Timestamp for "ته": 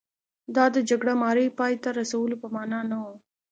1.83-1.89